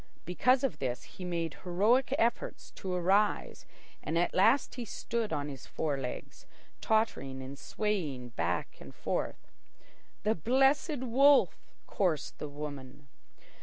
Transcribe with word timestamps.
Because 0.25 0.63
of 0.63 0.79
this 0.79 1.03
he 1.03 1.23
made 1.23 1.57
heroic 1.63 2.11
efforts 2.17 2.71
to 2.71 2.91
arise 2.91 3.67
and 4.01 4.17
at 4.17 4.33
last 4.33 4.73
he 4.73 4.83
stood 4.83 5.31
on 5.31 5.47
his 5.47 5.67
four 5.67 5.95
legs, 5.95 6.47
tottering 6.81 7.39
and 7.43 7.55
swaying 7.55 8.29
back 8.29 8.77
and 8.81 8.95
forth. 8.95 9.51
"The 10.23 10.33
Blessed 10.33 11.01
Wolf!" 11.01 11.55
chorused 11.85 12.39
the 12.39 12.49
women. 12.49 13.09